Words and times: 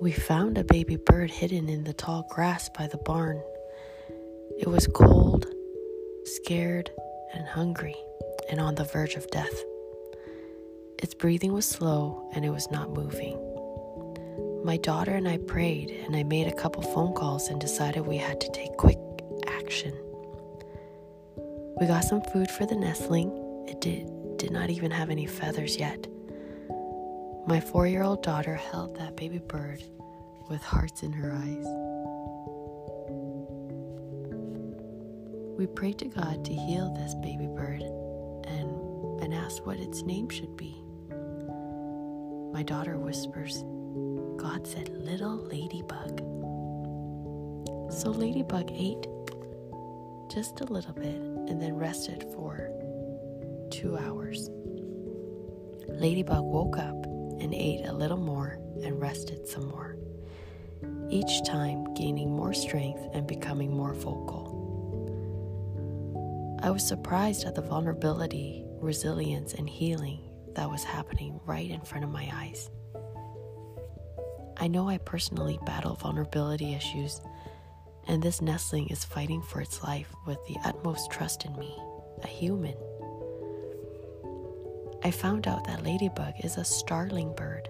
we 0.00 0.12
found 0.12 0.58
a 0.58 0.64
baby 0.64 0.96
bird 0.96 1.30
hidden 1.30 1.68
in 1.68 1.84
the 1.84 1.92
tall 1.92 2.26
grass 2.28 2.68
by 2.68 2.86
the 2.86 2.98
barn. 2.98 3.42
It 4.58 4.68
was 4.68 4.86
cold, 4.86 5.46
scared, 6.24 6.90
and 7.32 7.46
hungry, 7.46 7.96
and 8.50 8.60
on 8.60 8.74
the 8.74 8.84
verge 8.84 9.14
of 9.14 9.30
death. 9.30 9.64
Its 10.98 11.14
breathing 11.14 11.52
was 11.52 11.66
slow 11.66 12.30
and 12.34 12.44
it 12.44 12.50
was 12.50 12.70
not 12.70 12.90
moving. 12.90 13.38
My 14.64 14.76
daughter 14.76 15.12
and 15.12 15.28
I 15.28 15.38
prayed, 15.38 15.90
and 16.04 16.16
I 16.16 16.24
made 16.24 16.48
a 16.48 16.54
couple 16.54 16.82
phone 16.82 17.14
calls 17.14 17.48
and 17.48 17.60
decided 17.60 18.06
we 18.06 18.16
had 18.16 18.40
to 18.40 18.50
take 18.52 18.76
quick 18.76 18.98
action. 19.46 19.94
We 21.80 21.86
got 21.86 22.04
some 22.04 22.20
food 22.20 22.50
for 22.50 22.66
the 22.66 22.74
nestling. 22.74 23.30
It 23.68 23.80
did, 23.80 24.10
did 24.38 24.50
not 24.50 24.70
even 24.70 24.90
have 24.90 25.08
any 25.08 25.26
feathers 25.26 25.76
yet. 25.76 26.06
My 27.48 27.60
four 27.60 27.86
year 27.86 28.02
old 28.02 28.24
daughter 28.24 28.56
held 28.56 28.96
that 28.96 29.14
baby 29.14 29.38
bird 29.38 29.80
with 30.50 30.60
hearts 30.62 31.04
in 31.04 31.12
her 31.12 31.30
eyes. 31.30 31.66
We 35.56 35.68
prayed 35.68 35.96
to 35.98 36.06
God 36.06 36.44
to 36.44 36.52
heal 36.52 36.92
this 36.92 37.14
baby 37.14 37.46
bird 37.46 37.82
and, 37.82 39.22
and 39.22 39.32
asked 39.32 39.64
what 39.64 39.78
its 39.78 40.02
name 40.02 40.28
should 40.28 40.56
be. 40.56 40.82
My 42.52 42.64
daughter 42.64 42.98
whispers, 42.98 43.62
God 44.38 44.66
said, 44.66 44.88
Little 44.88 45.36
Ladybug. 45.36 46.18
So 47.92 48.10
Ladybug 48.10 48.72
ate 48.72 49.06
just 50.34 50.60
a 50.62 50.64
little 50.64 50.94
bit 50.94 51.14
and 51.14 51.62
then 51.62 51.76
rested 51.76 52.24
for 52.34 52.72
two 53.70 53.96
hours. 53.96 54.50
Ladybug 55.88 56.44
woke 56.44 56.76
up 56.78 57.05
and 57.40 57.54
ate 57.54 57.84
a 57.86 57.92
little 57.92 58.18
more 58.18 58.58
and 58.82 59.00
rested 59.00 59.46
some 59.46 59.68
more, 59.68 59.96
each 61.10 61.44
time 61.44 61.92
gaining 61.94 62.30
more 62.30 62.52
strength 62.52 63.02
and 63.12 63.26
becoming 63.26 63.70
more 63.74 63.94
vocal. 63.94 64.54
I 66.62 66.70
was 66.70 66.86
surprised 66.86 67.44
at 67.44 67.54
the 67.54 67.62
vulnerability, 67.62 68.64
resilience, 68.80 69.54
and 69.54 69.68
healing 69.68 70.20
that 70.54 70.70
was 70.70 70.82
happening 70.82 71.38
right 71.44 71.70
in 71.70 71.82
front 71.82 72.04
of 72.04 72.10
my 72.10 72.28
eyes. 72.32 72.70
I 74.56 74.68
know 74.68 74.88
I 74.88 74.98
personally 74.98 75.58
battle 75.66 75.96
vulnerability 75.96 76.74
issues, 76.74 77.20
and 78.08 78.22
this 78.22 78.40
nestling 78.40 78.88
is 78.88 79.04
fighting 79.04 79.42
for 79.42 79.60
its 79.60 79.82
life 79.82 80.12
with 80.26 80.38
the 80.48 80.56
utmost 80.64 81.10
trust 81.10 81.44
in 81.44 81.54
me, 81.56 81.76
a 82.22 82.26
human. 82.26 82.74
I 85.06 85.12
found 85.12 85.46
out 85.46 85.64
that 85.68 85.84
ladybug 85.84 86.34
is 86.42 86.56
a 86.56 86.64
starling 86.64 87.32
bird, 87.34 87.68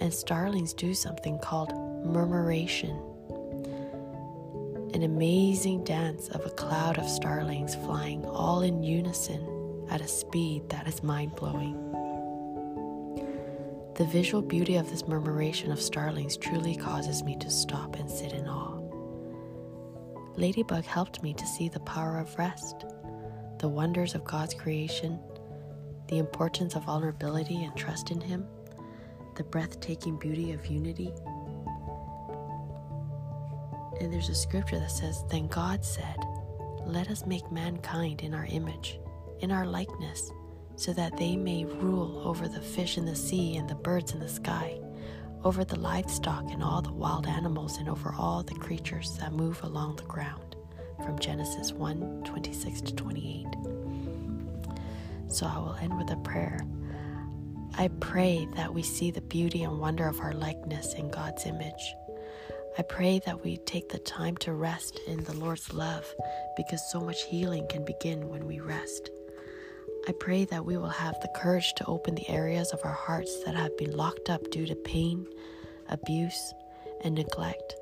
and 0.00 0.14
starlings 0.14 0.72
do 0.72 0.94
something 0.94 1.38
called 1.38 1.74
murmuration 2.06 2.98
an 4.94 5.02
amazing 5.02 5.84
dance 5.84 6.28
of 6.28 6.46
a 6.46 6.50
cloud 6.50 6.98
of 6.98 7.06
starlings 7.06 7.74
flying 7.74 8.24
all 8.24 8.62
in 8.62 8.82
unison 8.82 9.86
at 9.90 10.00
a 10.00 10.08
speed 10.08 10.66
that 10.70 10.88
is 10.88 11.02
mind 11.02 11.34
blowing. 11.36 11.74
The 13.96 14.04
visual 14.04 14.42
beauty 14.42 14.76
of 14.76 14.88
this 14.88 15.06
murmuration 15.06 15.70
of 15.70 15.82
starlings 15.82 16.38
truly 16.38 16.76
causes 16.76 17.22
me 17.22 17.36
to 17.36 17.50
stop 17.50 17.96
and 17.96 18.10
sit 18.10 18.32
in 18.32 18.48
awe. 18.48 18.80
Ladybug 20.36 20.84
helped 20.84 21.22
me 21.22 21.34
to 21.34 21.46
see 21.46 21.68
the 21.68 21.80
power 21.80 22.18
of 22.18 22.38
rest, 22.38 22.86
the 23.58 23.68
wonders 23.68 24.14
of 24.14 24.24
God's 24.24 24.54
creation, 24.54 25.18
the 26.12 26.18
importance 26.18 26.74
of 26.74 26.84
vulnerability 26.84 27.64
and 27.64 27.74
trust 27.74 28.10
in 28.10 28.20
Him, 28.20 28.46
the 29.36 29.44
breathtaking 29.44 30.18
beauty 30.18 30.52
of 30.52 30.66
unity. 30.66 31.10
And 33.98 34.12
there's 34.12 34.28
a 34.28 34.34
scripture 34.34 34.78
that 34.78 34.90
says, 34.90 35.24
Then 35.30 35.46
God 35.46 35.82
said, 35.82 36.18
Let 36.84 37.08
us 37.08 37.24
make 37.24 37.50
mankind 37.50 38.20
in 38.20 38.34
our 38.34 38.44
image, 38.44 39.00
in 39.40 39.50
our 39.50 39.64
likeness 39.64 40.30
so 40.76 40.92
that 40.92 41.16
they 41.16 41.34
may 41.34 41.64
rule 41.64 42.20
over 42.28 42.46
the 42.46 42.60
fish 42.60 42.98
in 42.98 43.06
the 43.06 43.16
sea 43.16 43.56
and 43.56 43.66
the 43.66 43.74
birds 43.74 44.12
in 44.12 44.20
the 44.20 44.28
sky, 44.28 44.78
over 45.44 45.64
the 45.64 45.80
livestock 45.80 46.44
and 46.50 46.62
all 46.62 46.82
the 46.82 46.92
wild 46.92 47.26
animals, 47.26 47.78
and 47.78 47.88
over 47.88 48.14
all 48.18 48.42
the 48.42 48.54
creatures 48.56 49.16
that 49.16 49.32
move 49.32 49.62
along 49.62 49.96
the 49.96 50.02
ground. 50.02 50.56
From 51.02 51.18
Genesis 51.18 51.72
1 51.72 52.24
26 52.24 52.82
to 52.82 52.94
28. 52.94 53.81
So 55.32 55.46
I 55.46 55.58
will 55.58 55.76
end 55.80 55.96
with 55.96 56.10
a 56.10 56.16
prayer. 56.16 56.60
I 57.78 57.88
pray 58.00 58.46
that 58.54 58.74
we 58.74 58.82
see 58.82 59.10
the 59.10 59.22
beauty 59.22 59.62
and 59.62 59.80
wonder 59.80 60.06
of 60.06 60.20
our 60.20 60.34
likeness 60.34 60.92
in 60.92 61.10
God's 61.10 61.46
image. 61.46 61.94
I 62.78 62.82
pray 62.82 63.18
that 63.20 63.42
we 63.42 63.56
take 63.56 63.88
the 63.88 63.98
time 63.98 64.36
to 64.38 64.52
rest 64.52 65.00
in 65.06 65.24
the 65.24 65.32
Lord's 65.32 65.72
love 65.72 66.06
because 66.54 66.90
so 66.90 67.00
much 67.00 67.24
healing 67.24 67.66
can 67.68 67.82
begin 67.84 68.28
when 68.28 68.46
we 68.46 68.60
rest. 68.60 69.10
I 70.06 70.12
pray 70.12 70.44
that 70.46 70.66
we 70.66 70.76
will 70.76 70.88
have 70.88 71.18
the 71.20 71.32
courage 71.34 71.72
to 71.76 71.86
open 71.86 72.14
the 72.14 72.28
areas 72.28 72.72
of 72.72 72.80
our 72.84 72.92
hearts 72.92 73.42
that 73.44 73.54
have 73.54 73.76
been 73.78 73.96
locked 73.96 74.28
up 74.28 74.50
due 74.50 74.66
to 74.66 74.74
pain, 74.74 75.26
abuse, 75.88 76.52
and 77.04 77.14
neglect, 77.14 77.76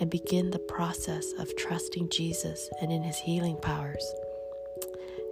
and 0.00 0.10
begin 0.10 0.50
the 0.50 0.58
process 0.58 1.32
of 1.38 1.54
trusting 1.56 2.08
Jesus 2.08 2.68
and 2.80 2.90
in 2.90 3.04
his 3.04 3.18
healing 3.18 3.58
powers. 3.58 4.04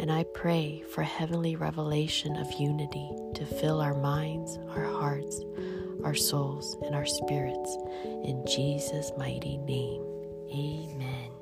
And 0.00 0.10
I 0.10 0.24
pray 0.24 0.82
for 0.94 1.02
heavenly 1.02 1.56
revelation 1.56 2.34
of 2.36 2.50
unity 2.54 3.10
to 3.34 3.44
fill 3.44 3.82
our 3.82 3.92
minds, 3.92 4.58
our 4.70 4.86
hearts, 4.86 5.44
our 6.02 6.14
souls, 6.14 6.78
and 6.80 6.94
our 6.94 7.04
spirits. 7.04 7.76
In 8.24 8.42
Jesus' 8.46 9.12
mighty 9.18 9.58
name, 9.58 10.02
amen. 10.50 11.39